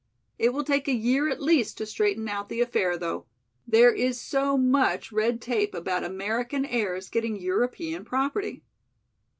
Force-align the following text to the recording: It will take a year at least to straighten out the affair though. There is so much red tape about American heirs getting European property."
It 0.39 0.51
will 0.51 0.63
take 0.63 0.87
a 0.87 0.93
year 0.93 1.29
at 1.29 1.43
least 1.43 1.77
to 1.77 1.85
straighten 1.85 2.27
out 2.27 2.49
the 2.49 2.59
affair 2.59 2.97
though. 2.97 3.27
There 3.67 3.93
is 3.93 4.19
so 4.19 4.57
much 4.57 5.11
red 5.11 5.39
tape 5.39 5.75
about 5.75 6.03
American 6.03 6.65
heirs 6.65 7.07
getting 7.07 7.39
European 7.39 8.03
property." 8.03 8.63